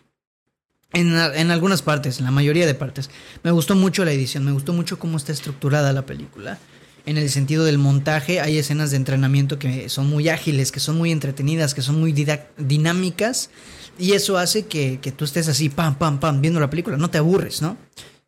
En, 0.92 1.14
en, 1.16 1.50
algunas 1.50 1.80
partes, 1.80 2.18
en 2.18 2.26
la 2.26 2.30
mayoría 2.30 2.66
de 2.66 2.74
partes. 2.74 3.08
Me 3.42 3.50
gustó 3.50 3.74
mucho 3.74 4.04
la 4.04 4.12
edición, 4.12 4.44
me 4.44 4.52
gustó 4.52 4.74
mucho 4.74 4.98
cómo 4.98 5.16
está 5.16 5.32
estructurada 5.32 5.94
la 5.94 6.04
película. 6.04 6.58
En 7.04 7.18
el 7.18 7.28
sentido 7.30 7.64
del 7.64 7.78
montaje, 7.78 8.40
hay 8.40 8.58
escenas 8.58 8.90
de 8.90 8.96
entrenamiento 8.96 9.58
que 9.58 9.88
son 9.88 10.08
muy 10.08 10.28
ágiles, 10.28 10.70
que 10.70 10.80
son 10.80 10.96
muy 10.96 11.10
entretenidas, 11.10 11.74
que 11.74 11.82
son 11.82 11.98
muy 11.98 12.12
dinámicas. 12.12 13.50
Y 13.98 14.12
eso 14.12 14.38
hace 14.38 14.66
que, 14.66 15.00
que 15.00 15.12
tú 15.12 15.24
estés 15.24 15.48
así, 15.48 15.68
pam, 15.68 15.96
pam, 15.96 16.20
pam, 16.20 16.40
viendo 16.40 16.60
la 16.60 16.70
película, 16.70 16.96
no 16.96 17.10
te 17.10 17.18
aburres, 17.18 17.60
¿no? 17.60 17.76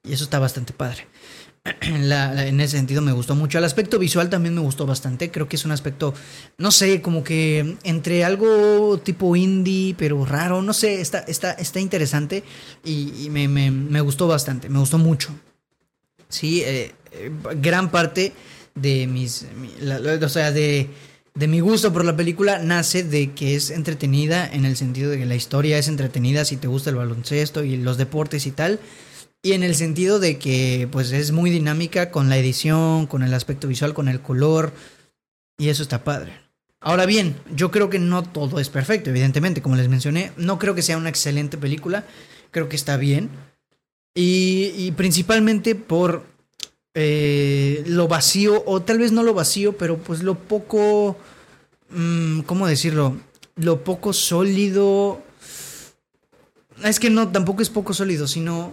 Y 0.02 0.12
eso 0.12 0.24
está 0.24 0.38
bastante 0.38 0.72
padre. 0.72 1.06
en 1.80 2.60
ese 2.60 2.76
sentido 2.76 3.00
me 3.00 3.12
gustó 3.12 3.34
mucho. 3.34 3.56
El 3.56 3.64
aspecto 3.64 3.98
visual 3.98 4.28
también 4.28 4.54
me 4.54 4.60
gustó 4.60 4.86
bastante. 4.86 5.30
Creo 5.30 5.48
que 5.48 5.56
es 5.56 5.64
un 5.64 5.70
aspecto, 5.70 6.12
no 6.58 6.70
sé, 6.70 7.00
como 7.00 7.24
que 7.24 7.76
entre 7.84 8.22
algo 8.24 8.98
tipo 8.98 9.34
indie, 9.34 9.94
pero 9.96 10.24
raro. 10.26 10.60
No 10.60 10.74
sé, 10.74 11.00
está, 11.00 11.20
está, 11.20 11.52
está 11.52 11.80
interesante 11.80 12.44
y, 12.84 13.28
me, 13.30 14.00
gustó 14.02 14.28
bastante. 14.28 14.68
Me 14.68 14.78
gustó 14.78 14.98
mucho. 14.98 15.30
Sí, 16.28 16.62
eh, 16.62 16.92
eh, 17.12 17.30
gran 17.60 17.90
parte 17.90 18.34
de 18.74 19.06
mis. 19.06 19.46
o 20.22 20.28
sea, 20.28 20.52
de, 20.52 20.90
de 21.34 21.48
mi 21.48 21.60
gusto 21.60 21.92
por 21.92 22.04
la 22.04 22.16
película 22.16 22.58
nace 22.58 23.02
de 23.04 23.32
que 23.32 23.54
es 23.54 23.70
entretenida 23.70 24.48
en 24.52 24.64
el 24.64 24.76
sentido 24.76 25.10
de 25.10 25.18
que 25.18 25.26
la 25.26 25.34
historia 25.34 25.78
es 25.78 25.88
entretenida 25.88 26.44
si 26.44 26.56
te 26.56 26.68
gusta 26.68 26.90
el 26.90 26.96
baloncesto 26.96 27.64
y 27.64 27.76
los 27.76 27.96
deportes 27.96 28.46
y 28.46 28.50
tal. 28.50 28.80
Y 29.42 29.52
en 29.52 29.62
el 29.62 29.74
sentido 29.74 30.20
de 30.20 30.38
que 30.38 30.88
pues 30.90 31.12
es 31.12 31.32
muy 31.32 31.50
dinámica 31.50 32.10
con 32.10 32.30
la 32.30 32.38
edición, 32.38 33.06
con 33.06 33.22
el 33.22 33.34
aspecto 33.34 33.68
visual, 33.68 33.92
con 33.92 34.08
el 34.08 34.20
color. 34.20 34.72
Y 35.58 35.68
eso 35.68 35.82
está 35.82 36.02
padre. 36.02 36.44
Ahora 36.80 37.06
bien, 37.06 37.36
yo 37.54 37.70
creo 37.70 37.88
que 37.88 37.98
no 37.98 38.22
todo 38.22 38.60
es 38.60 38.68
perfecto, 38.68 39.08
evidentemente, 39.10 39.62
como 39.62 39.76
les 39.76 39.88
mencioné. 39.88 40.32
No 40.36 40.58
creo 40.58 40.74
que 40.74 40.82
sea 40.82 40.98
una 40.98 41.08
excelente 41.08 41.56
película. 41.56 42.04
Creo 42.50 42.68
que 42.68 42.76
está 42.76 42.96
bien. 42.96 43.30
Y, 44.14 44.92
principalmente 44.92 45.74
por 45.74 46.24
eh, 46.94 47.82
lo 47.86 48.08
vacío, 48.08 48.62
o 48.66 48.82
tal 48.82 48.98
vez 48.98 49.12
no 49.12 49.22
lo 49.22 49.34
vacío, 49.34 49.76
pero 49.76 49.98
pues 49.98 50.22
lo 50.22 50.36
poco... 50.36 51.16
Mm, 51.90 52.40
¿Cómo 52.40 52.66
decirlo? 52.66 53.16
Lo 53.56 53.84
poco 53.84 54.12
sólido... 54.12 55.22
Es 56.82 56.98
que 56.98 57.10
no, 57.10 57.30
tampoco 57.30 57.62
es 57.62 57.70
poco 57.70 57.94
sólido, 57.94 58.26
sino 58.26 58.72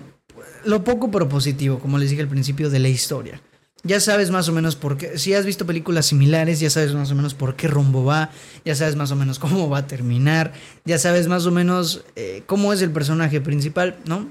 lo 0.66 0.84
poco 0.84 1.12
propositivo, 1.12 1.80
como 1.80 1.98
les 1.98 2.10
dije 2.10 2.22
al 2.22 2.28
principio, 2.28 2.70
de 2.70 2.80
la 2.80 2.90
historia. 2.90 3.42
Ya 3.84 4.00
sabes 4.00 4.30
más 4.30 4.48
o 4.48 4.52
menos 4.52 4.76
por 4.76 4.98
qué. 4.98 5.18
Si 5.18 5.34
has 5.34 5.46
visto 5.46 5.66
películas 5.66 6.06
similares, 6.06 6.60
ya 6.60 6.70
sabes 6.70 6.94
más 6.94 7.12
o 7.12 7.16
menos 7.16 7.34
por 7.34 7.56
qué 7.56 7.68
rumbo 7.68 8.04
va. 8.04 8.30
Ya 8.64 8.76
sabes 8.76 8.96
más 8.96 9.12
o 9.12 9.16
menos 9.16 9.40
cómo 9.40 9.70
va 9.70 9.80
a 9.80 9.88
terminar. 9.88 10.54
Ya 10.86 11.00
sabes 11.00 11.28
más 11.28 11.46
o 11.46 11.52
menos 11.52 12.04
eh, 12.16 12.44
cómo 12.46 12.74
es 12.74 12.82
el 12.82 12.92
personaje 12.92 13.42
principal, 13.42 13.98
¿no? 14.06 14.30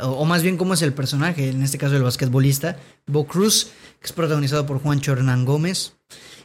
O, 0.00 0.24
más 0.24 0.42
bien 0.42 0.56
cómo 0.56 0.74
es 0.74 0.82
el 0.82 0.92
personaje, 0.92 1.50
en 1.50 1.62
este 1.62 1.78
caso 1.78 1.96
el 1.96 2.02
basquetbolista, 2.02 2.76
Bo 3.06 3.26
Cruz, 3.26 3.68
que 4.00 4.06
es 4.06 4.12
protagonizado 4.12 4.66
por 4.66 4.80
Juan 4.80 5.00
Hernán 5.06 5.44
Gómez. 5.44 5.92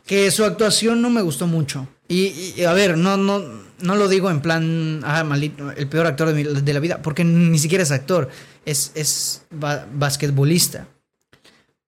Que 0.06 0.30
su 0.32 0.44
actuación 0.44 1.02
no 1.02 1.10
me 1.10 1.22
gustó 1.22 1.48
mucho. 1.48 1.88
Y, 2.08 2.62
a 2.64 2.74
ver, 2.74 2.98
no, 2.98 3.18
no, 3.18 3.40
no 3.82 3.96
lo 3.96 4.08
digo 4.08 4.30
en 4.32 4.42
plan, 4.42 5.02
ah, 5.04 5.24
malito, 5.24 5.72
el 5.72 5.88
peor 5.88 6.08
actor 6.08 6.34
de, 6.34 6.74
la 6.74 6.80
vida, 6.80 7.02
porque 7.02 7.24
ni 7.24 7.60
siquiera 7.60 7.84
es 7.84 7.92
actor, 7.92 8.30
es, 8.66 8.92
es 8.96 9.44
basquetbolista. 9.52 10.88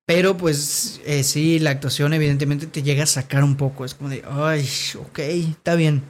Pero 0.06 0.36
pues 0.36 1.00
eh, 1.06 1.24
sí, 1.24 1.60
la 1.60 1.70
actuación 1.70 2.14
evidentemente 2.14 2.68
te 2.68 2.84
llega 2.84 3.04
a 3.04 3.08
sacar 3.08 3.44
un 3.44 3.56
poco, 3.56 3.86
es 3.86 3.96
como 3.96 4.10
de, 4.10 4.24
ay, 4.30 4.68
ok, 5.00 5.20
está 5.20 5.76
bien. 5.76 6.04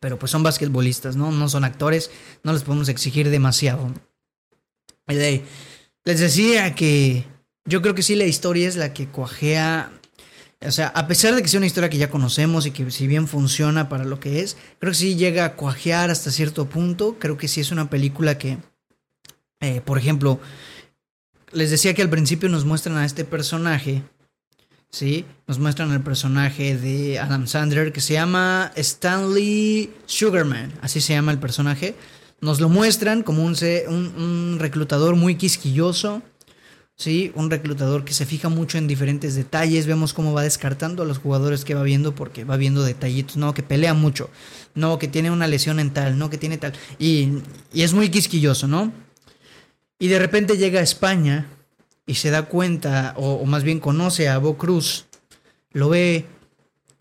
Pero 0.00 0.18
pues 0.18 0.32
son 0.32 0.42
basquetbolistas, 0.42 1.14
¿no? 1.14 1.30
No 1.30 1.48
son 1.48 1.64
actores, 1.64 2.10
no 2.42 2.52
les 2.52 2.64
podemos 2.64 2.88
exigir 2.88 3.30
demasiado. 3.30 3.92
Les 5.06 6.20
decía 6.20 6.74
que 6.74 7.24
yo 7.64 7.82
creo 7.82 7.94
que 7.94 8.02
sí 8.02 8.14
la 8.14 8.24
historia 8.24 8.68
es 8.68 8.76
la 8.76 8.92
que 8.92 9.08
cuajea 9.08 9.92
o 10.64 10.70
sea, 10.70 10.88
a 10.88 11.08
pesar 11.08 11.34
de 11.34 11.42
que 11.42 11.48
sea 11.48 11.58
una 11.58 11.66
historia 11.66 11.90
que 11.90 11.98
ya 11.98 12.10
conocemos 12.10 12.66
y 12.66 12.70
que 12.70 12.88
si 12.90 13.06
bien 13.06 13.26
funciona 13.26 13.88
para 13.88 14.04
lo 14.04 14.20
que 14.20 14.40
es, 14.40 14.56
creo 14.78 14.92
que 14.92 14.98
sí 14.98 15.16
llega 15.16 15.44
a 15.44 15.56
cuajear 15.56 16.10
hasta 16.10 16.30
cierto 16.30 16.68
punto. 16.68 17.16
Creo 17.18 17.36
que 17.36 17.48
sí 17.48 17.60
es 17.60 17.72
una 17.72 17.90
película 17.90 18.38
que, 18.38 18.58
eh, 19.60 19.80
por 19.80 19.98
ejemplo, 19.98 20.38
les 21.52 21.70
decía 21.70 21.94
que 21.94 22.02
al 22.02 22.10
principio 22.10 22.48
nos 22.48 22.64
muestran 22.64 22.96
a 22.96 23.04
este 23.04 23.24
personaje, 23.24 24.02
¿sí? 24.90 25.24
Nos 25.48 25.58
muestran 25.58 25.90
al 25.90 26.02
personaje 26.02 26.76
de 26.76 27.18
Adam 27.18 27.46
Sandler 27.48 27.92
que 27.92 28.00
se 28.00 28.14
llama 28.14 28.72
Stanley 28.76 29.92
Sugarman, 30.06 30.72
así 30.80 31.00
se 31.00 31.14
llama 31.14 31.32
el 31.32 31.38
personaje. 31.38 31.96
Nos 32.42 32.60
lo 32.60 32.68
muestran 32.68 33.22
como 33.22 33.42
un, 33.42 33.56
un 33.88 34.56
reclutador 34.58 35.16
muy 35.16 35.36
quisquilloso, 35.36 36.22
¿sí? 36.96 37.32
Un 37.34 37.50
reclutador 37.50 38.04
que 38.04 38.12
se 38.12 38.26
fija 38.26 38.48
mucho 38.48 38.78
en 38.78 38.86
diferentes 38.86 39.34
detalles, 39.34 39.86
vemos 39.86 40.12
cómo 40.12 40.32
va 40.32 40.42
descartando 40.42 41.02
a 41.02 41.06
los 41.06 41.18
jugadores 41.18 41.64
que 41.64 41.74
va 41.74 41.82
viendo 41.82 42.14
porque 42.14 42.44
va 42.44 42.56
viendo 42.56 42.82
detallitos, 42.82 43.36
no, 43.36 43.54
que 43.54 43.62
pelea 43.62 43.94
mucho, 43.94 44.30
no, 44.74 44.98
que 44.98 45.08
tiene 45.08 45.30
una 45.30 45.46
lesión 45.46 45.80
en 45.80 45.92
tal, 45.92 46.18
no, 46.18 46.30
que 46.30 46.38
tiene 46.38 46.58
tal, 46.58 46.72
y, 46.98 47.38
es 47.72 47.92
muy 47.92 48.08
quisquilloso, 48.08 48.68
¿no? 48.68 48.92
Y 49.98 50.08
de 50.08 50.18
repente 50.18 50.56
llega 50.56 50.80
a 50.80 50.82
España 50.82 51.46
y 52.06 52.14
se 52.14 52.30
da 52.30 52.42
cuenta, 52.46 53.14
o, 53.16 53.44
más 53.46 53.62
bien 53.62 53.80
conoce 53.80 54.28
a 54.28 54.38
Bo 54.38 54.56
Cruz, 54.58 55.06
lo 55.72 55.88
ve, 55.88 56.26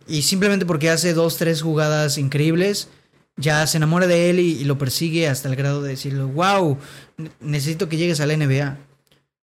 y 0.07 0.21
simplemente 0.21 0.65
porque 0.65 0.89
hace 0.89 1.13
dos, 1.13 1.38
tres 1.38 1.62
jugadas 1.62 2.17
increíbles, 2.17 2.89
ya 3.38 3.65
se 3.67 3.77
enamora 3.77 4.07
de 4.07 4.29
él 4.29 4.39
y, 4.39 4.63
lo 4.63 4.77
persigue 4.77 5.27
hasta 5.27 5.50
el 5.50 5.55
grado 5.55 5.81
de 5.81 5.89
decirle, 5.89 6.23
wow, 6.23 6.77
necesito 7.39 7.89
que 7.89 7.97
llegues 7.97 8.19
a 8.19 8.25
la 8.25 8.35
NBA 8.38 8.77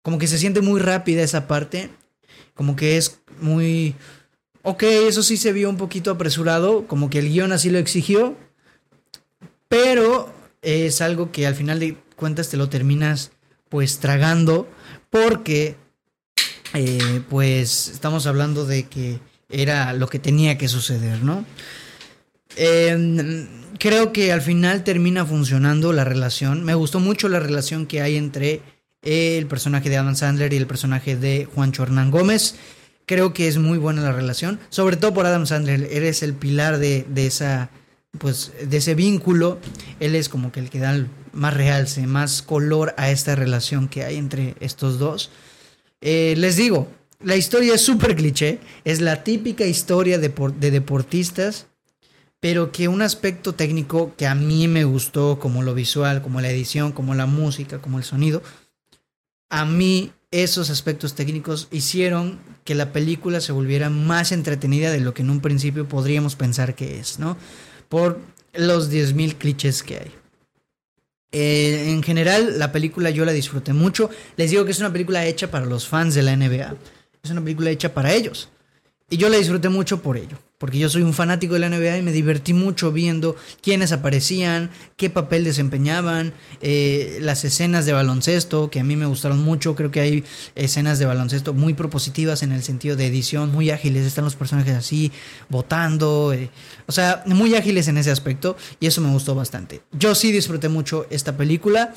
como 0.02 0.18
que 0.18 0.26
se 0.26 0.38
siente 0.38 0.60
muy 0.60 0.80
rápida 0.80 1.22
esa 1.22 1.46
parte. 1.46 1.90
Como 2.54 2.76
que 2.76 2.96
es 2.96 3.20
muy... 3.40 3.94
Ok, 4.62 4.82
eso 4.82 5.22
sí 5.22 5.36
se 5.36 5.52
vio 5.52 5.68
un 5.70 5.76
poquito 5.76 6.10
apresurado, 6.10 6.86
como 6.86 7.10
que 7.10 7.18
el 7.18 7.28
guion 7.28 7.52
así 7.52 7.70
lo 7.70 7.78
exigió. 7.78 8.36
Pero 9.68 10.32
es 10.60 11.00
algo 11.00 11.32
que 11.32 11.46
al 11.46 11.54
final 11.54 11.80
de 11.80 11.96
cuentas 12.16 12.50
te 12.50 12.56
lo 12.56 12.68
terminas 12.68 13.30
pues 13.68 13.98
tragando. 13.98 14.68
Porque 15.08 15.76
eh, 16.74 17.22
pues 17.30 17.88
estamos 17.88 18.26
hablando 18.26 18.66
de 18.66 18.88
que 18.88 19.20
era 19.48 19.92
lo 19.92 20.08
que 20.08 20.18
tenía 20.18 20.58
que 20.58 20.68
suceder, 20.68 21.22
¿no? 21.22 21.44
Em, 22.56 23.46
creo 23.82 24.12
que 24.12 24.30
al 24.30 24.42
final 24.42 24.84
termina 24.84 25.26
funcionando 25.26 25.92
la 25.92 26.04
relación. 26.04 26.62
Me 26.62 26.76
gustó 26.76 27.00
mucho 27.00 27.28
la 27.28 27.40
relación 27.40 27.86
que 27.86 28.00
hay 28.00 28.16
entre 28.16 28.60
el 29.02 29.48
personaje 29.48 29.90
de 29.90 29.96
Adam 29.96 30.14
Sandler 30.14 30.52
y 30.52 30.56
el 30.56 30.68
personaje 30.68 31.16
de 31.16 31.48
Juancho 31.52 31.82
Hernán 31.82 32.12
Gómez. 32.12 32.54
Creo 33.06 33.34
que 33.34 33.48
es 33.48 33.58
muy 33.58 33.78
buena 33.78 34.02
la 34.02 34.12
relación, 34.12 34.60
sobre 34.68 34.96
todo 34.96 35.12
por 35.12 35.26
Adam 35.26 35.46
Sandler. 35.46 35.88
Eres 35.90 36.22
el 36.22 36.34
pilar 36.34 36.78
de, 36.78 37.04
esa, 37.16 37.70
pues, 38.18 38.52
de 38.64 38.76
ese 38.76 38.94
vínculo. 38.94 39.58
Él 39.98 40.14
es 40.14 40.28
como 40.28 40.52
que 40.52 40.60
el 40.60 40.70
que 40.70 40.78
da 40.78 41.04
más 41.32 41.52
realce, 41.52 42.06
más 42.06 42.40
color 42.40 42.94
a 42.96 43.10
esta 43.10 43.34
relación 43.34 43.88
que 43.88 44.04
hay 44.04 44.16
entre 44.16 44.54
estos 44.60 45.00
dos. 45.00 45.32
Eh, 46.00 46.34
les 46.36 46.54
digo, 46.54 46.86
la 47.20 47.34
historia 47.34 47.74
es 47.74 47.80
súper 47.80 48.14
cliché. 48.14 48.60
Es 48.84 49.00
la 49.00 49.24
típica 49.24 49.64
historia 49.66 50.20
de, 50.20 50.32
de 50.60 50.70
deportistas 50.70 51.66
pero 52.42 52.72
que 52.72 52.88
un 52.88 53.02
aspecto 53.02 53.52
técnico 53.52 54.16
que 54.16 54.26
a 54.26 54.34
mí 54.34 54.66
me 54.66 54.82
gustó, 54.82 55.38
como 55.38 55.62
lo 55.62 55.74
visual, 55.74 56.22
como 56.22 56.40
la 56.40 56.50
edición, 56.50 56.90
como 56.90 57.14
la 57.14 57.26
música, 57.26 57.80
como 57.80 57.98
el 57.98 58.04
sonido, 58.04 58.42
a 59.48 59.64
mí 59.64 60.10
esos 60.32 60.68
aspectos 60.68 61.14
técnicos 61.14 61.68
hicieron 61.70 62.40
que 62.64 62.74
la 62.74 62.90
película 62.92 63.40
se 63.40 63.52
volviera 63.52 63.90
más 63.90 64.32
entretenida 64.32 64.90
de 64.90 64.98
lo 64.98 65.14
que 65.14 65.22
en 65.22 65.30
un 65.30 65.40
principio 65.40 65.86
podríamos 65.86 66.34
pensar 66.34 66.74
que 66.74 66.98
es, 66.98 67.20
¿no? 67.20 67.36
Por 67.88 68.18
los 68.54 68.90
10.000 68.90 69.36
clichés 69.36 69.84
que 69.84 69.98
hay. 69.98 70.10
Eh, 71.30 71.92
en 71.92 72.02
general, 72.02 72.58
la 72.58 72.72
película 72.72 73.10
yo 73.10 73.24
la 73.24 73.30
disfruté 73.30 73.72
mucho. 73.72 74.10
Les 74.36 74.50
digo 74.50 74.64
que 74.64 74.72
es 74.72 74.80
una 74.80 74.92
película 74.92 75.24
hecha 75.24 75.48
para 75.48 75.64
los 75.64 75.86
fans 75.86 76.16
de 76.16 76.22
la 76.22 76.34
NBA. 76.34 76.74
Es 77.22 77.30
una 77.30 77.40
película 77.40 77.70
hecha 77.70 77.94
para 77.94 78.12
ellos. 78.12 78.48
Y 79.08 79.16
yo 79.16 79.28
la 79.28 79.36
disfruté 79.36 79.68
mucho 79.68 80.02
por 80.02 80.16
ello 80.16 80.38
porque 80.62 80.78
yo 80.78 80.88
soy 80.88 81.02
un 81.02 81.12
fanático 81.12 81.54
de 81.54 81.58
la 81.58 81.68
NBA 81.68 81.98
y 81.98 82.02
me 82.02 82.12
divertí 82.12 82.52
mucho 82.52 82.92
viendo 82.92 83.34
quiénes 83.62 83.90
aparecían, 83.90 84.70
qué 84.96 85.10
papel 85.10 85.42
desempeñaban, 85.42 86.34
eh, 86.60 87.18
las 87.20 87.44
escenas 87.44 87.84
de 87.84 87.92
baloncesto, 87.92 88.70
que 88.70 88.78
a 88.78 88.84
mí 88.84 88.94
me 88.94 89.06
gustaron 89.06 89.42
mucho, 89.42 89.74
creo 89.74 89.90
que 89.90 89.98
hay 89.98 90.24
escenas 90.54 91.00
de 91.00 91.06
baloncesto 91.06 91.52
muy 91.52 91.74
propositivas 91.74 92.44
en 92.44 92.52
el 92.52 92.62
sentido 92.62 92.94
de 92.94 93.08
edición, 93.08 93.50
muy 93.50 93.70
ágiles, 93.70 94.06
están 94.06 94.24
los 94.24 94.36
personajes 94.36 94.76
así, 94.76 95.10
votando, 95.48 96.32
eh, 96.32 96.48
o 96.86 96.92
sea, 96.92 97.24
muy 97.26 97.56
ágiles 97.56 97.88
en 97.88 97.98
ese 97.98 98.12
aspecto 98.12 98.56
y 98.78 98.86
eso 98.86 99.00
me 99.00 99.10
gustó 99.10 99.34
bastante. 99.34 99.82
Yo 99.90 100.14
sí 100.14 100.30
disfruté 100.30 100.68
mucho 100.68 101.08
esta 101.10 101.36
película. 101.36 101.92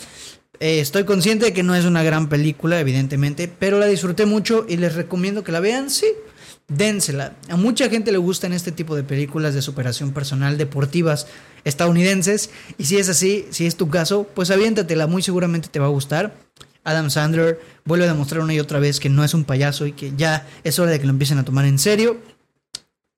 Eh, 0.59 0.79
estoy 0.79 1.03
consciente 1.03 1.45
de 1.45 1.53
que 1.53 1.61
no 1.61 1.75
es 1.75 1.85
una 1.85 2.01
gran 2.01 2.29
película, 2.29 2.79
evidentemente, 2.79 3.47
pero 3.47 3.77
la 3.77 3.85
disfruté 3.85 4.25
mucho 4.25 4.65
y 4.67 4.77
les 4.77 4.95
recomiendo 4.95 5.43
que 5.43 5.51
la 5.51 5.59
vean, 5.59 5.91
sí 5.91 6.07
dénsela. 6.67 7.35
A 7.49 7.55
mucha 7.55 7.89
gente 7.89 8.11
le 8.11 8.17
gustan 8.17 8.53
este 8.53 8.71
tipo 8.71 8.95
de 8.95 9.03
películas 9.03 9.53
de 9.53 9.61
superación 9.61 10.13
personal 10.13 10.57
deportivas 10.57 11.27
estadounidenses. 11.63 12.49
Y 12.77 12.85
si 12.85 12.97
es 12.97 13.09
así, 13.09 13.47
si 13.51 13.65
es 13.65 13.75
tu 13.75 13.89
caso, 13.89 14.27
pues 14.33 14.51
aviéntatela, 14.51 15.07
muy 15.07 15.21
seguramente 15.21 15.69
te 15.69 15.79
va 15.79 15.85
a 15.85 15.89
gustar. 15.89 16.33
Adam 16.83 17.09
Sandler 17.09 17.59
vuelve 17.83 18.05
a 18.05 18.09
demostrar 18.09 18.41
una 18.41 18.53
y 18.53 18.59
otra 18.59 18.79
vez 18.79 18.99
que 18.99 19.09
no 19.09 19.23
es 19.23 19.33
un 19.33 19.43
payaso 19.43 19.87
y 19.87 19.91
que 19.91 20.13
ya 20.15 20.47
es 20.63 20.77
hora 20.77 20.91
de 20.91 20.99
que 20.99 21.05
lo 21.05 21.11
empiecen 21.11 21.39
a 21.39 21.45
tomar 21.45 21.65
en 21.65 21.79
serio. 21.79 22.17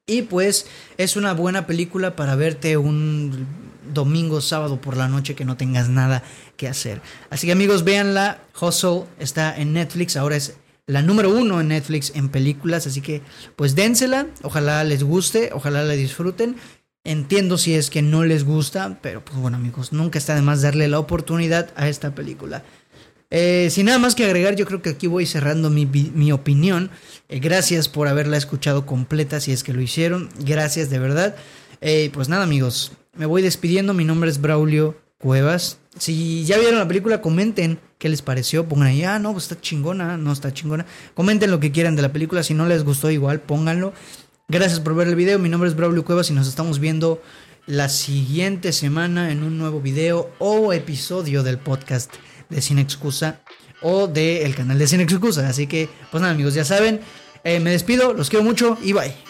Y 0.06 0.22
pues 0.22 0.68
es 0.98 1.18
una 1.18 1.34
buena 1.34 1.68
película 1.68 2.16
para 2.16 2.36
verte 2.36 2.78
un 2.78 3.46
domingo, 3.94 4.40
sábado 4.40 4.80
por 4.80 4.96
la 4.96 5.10
noche 5.10 5.36
que 5.36 5.44
no 5.44 5.58
tengas 5.58 5.90
nada 5.90 6.24
que 6.56 6.70
hacer. 6.70 7.02
Así 7.30 7.48
que 7.48 7.54
amigos, 7.54 7.84
véanla. 7.84 8.40
Hustle 8.60 9.04
está 9.20 9.56
en 9.58 9.74
Netflix. 9.74 10.16
Ahora 10.16 10.38
es 10.38 10.56
la 10.88 11.02
número 11.02 11.30
uno 11.30 11.62
en 11.62 11.68
Netflix 11.68 12.12
en 12.16 12.30
películas. 12.30 12.88
Así 12.88 13.02
que 13.02 13.22
pues 13.56 13.76
dénsela. 13.76 14.28
Ojalá 14.42 14.84
les 14.84 15.04
guste. 15.04 15.52
Ojalá 15.54 15.84
la 15.84 15.94
disfruten. 15.94 16.56
Entiendo 17.04 17.58
si 17.58 17.76
es 17.76 17.90
que 17.90 18.02
no 18.02 18.24
les 18.24 18.44
gusta. 18.44 18.98
Pero 19.02 19.24
pues 19.24 19.38
bueno 19.38 19.58
amigos, 19.58 19.94
nunca 19.94 20.18
está 20.18 20.34
de 20.34 20.42
más 20.42 20.62
darle 20.62 20.88
la 20.88 21.00
oportunidad 21.00 21.70
a 21.76 21.88
esta 21.90 22.16
película. 22.16 22.64
Eh, 23.30 23.68
sin 23.72 23.88
nada 23.88 24.00
más 24.00 24.16
que 24.16 24.26
agregar, 24.26 24.56
yo 24.56 24.66
creo 24.66 24.82
que 24.82 24.92
aquí 24.92 25.08
voy 25.08 25.26
cerrando 25.26 25.70
mi, 25.70 26.32
opinión. 26.32 26.90
Eh, 27.28 27.40
gracias 27.40 27.90
por 27.90 28.08
haberla 28.08 28.38
escuchado 28.38 28.86
completa, 28.86 29.42
si 29.42 29.52
es 29.52 29.64
que 29.64 29.74
lo 29.74 29.82
hicieron. 29.82 30.30
Gracias 30.40 30.90
de 30.90 31.00
verdad. 31.00 31.36
Eh, 31.82 32.10
pues 32.14 32.30
nada, 32.30 32.44
amigos, 32.44 32.94
me 33.14 33.26
voy 33.26 33.42
despidiendo. 33.42 33.94
Mi 33.94 34.06
nombre 34.06 34.30
es 34.30 34.40
Braulio 34.40 34.98
Cuevas. 35.18 35.80
Si 35.98 36.46
ya 36.46 36.58
vieron 36.58 36.80
la 36.80 36.88
película, 36.88 37.22
comenten 37.22 37.80
qué 37.98 38.10
les 38.10 38.22
pareció. 38.22 38.68
Pongan 38.68 38.88
ahí, 38.88 39.04
ah, 39.04 39.20
no, 39.20 39.32
pues 39.32 39.46
está 39.46 39.60
chingona, 39.60 40.18
no 40.18 40.32
está 40.32 40.54
chingona. 40.54 40.86
Comenten 41.14 41.52
lo 41.52 41.60
que 41.60 41.72
quieran 41.72 41.96
de 41.96 42.02
la 42.02 42.14
película. 42.14 42.44
Si 42.44 42.54
no 42.54 42.66
les 42.66 42.84
gustó, 42.84 43.10
igual 43.10 43.42
pónganlo. 43.42 43.94
Gracias 44.48 44.80
por 44.80 44.96
ver 44.96 45.08
el 45.08 45.16
video. 45.16 45.40
Mi 45.40 45.50
nombre 45.50 45.70
es 45.70 45.76
Braulio 45.76 46.06
Cuevas 46.06 46.30
y 46.30 46.34
nos 46.34 46.48
estamos 46.48 46.80
viendo 46.80 47.22
la 47.66 47.90
siguiente 47.90 48.72
semana 48.72 49.32
en 49.32 49.44
un 49.44 49.58
nuevo 49.58 49.82
video 49.82 50.30
o 50.40 50.72
episodio 50.72 51.44
del 51.44 51.58
podcast 51.58 52.14
de 52.50 52.62
Sin 52.62 52.80
Excusa 52.80 53.42
o 53.82 54.08
del 54.08 54.56
canal 54.56 54.80
de 54.80 54.88
Sin 54.88 55.02
Excusa. 55.02 55.50
Así 55.50 55.68
que, 55.68 55.90
pues 56.12 56.22
nada, 56.22 56.34
amigos, 56.34 56.54
ya 56.54 56.64
saben. 56.64 57.02
Eh, 57.44 57.60
me 57.60 57.72
despido, 57.72 58.14
los 58.14 58.30
quiero 58.30 58.44
mucho 58.44 58.78
y 58.82 58.94
bye. 58.94 59.27